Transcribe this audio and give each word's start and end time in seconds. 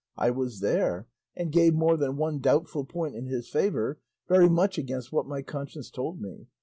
I 0.17 0.31
was 0.31 0.61
there, 0.61 1.05
and 1.35 1.51
gave 1.51 1.75
more 1.75 1.95
than 1.95 2.17
one 2.17 2.39
doubtful 2.39 2.85
point 2.85 3.13
in 3.15 3.27
his 3.27 3.49
favour, 3.49 3.99
very 4.27 4.49
much 4.49 4.79
against 4.79 5.11
what 5.13 5.27
my 5.27 5.43
conscience 5.43 5.91
told 5.91 6.19
me. 6.19 6.47